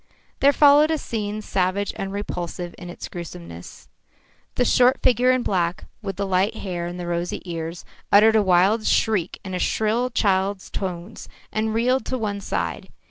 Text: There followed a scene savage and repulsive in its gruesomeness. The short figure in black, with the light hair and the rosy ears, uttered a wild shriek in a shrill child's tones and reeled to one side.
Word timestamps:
There 0.39 0.51
followed 0.51 0.89
a 0.89 0.97
scene 0.97 1.43
savage 1.43 1.93
and 1.95 2.11
repulsive 2.11 2.73
in 2.79 2.89
its 2.89 3.07
gruesomeness. 3.07 3.87
The 4.55 4.65
short 4.65 4.99
figure 5.03 5.29
in 5.29 5.43
black, 5.43 5.85
with 6.01 6.15
the 6.15 6.25
light 6.25 6.55
hair 6.55 6.87
and 6.87 6.99
the 6.99 7.05
rosy 7.05 7.39
ears, 7.45 7.85
uttered 8.11 8.35
a 8.35 8.41
wild 8.41 8.87
shriek 8.87 9.39
in 9.45 9.53
a 9.53 9.59
shrill 9.59 10.09
child's 10.09 10.71
tones 10.71 11.29
and 11.51 11.75
reeled 11.75 12.05
to 12.07 12.17
one 12.17 12.41
side. 12.41 12.89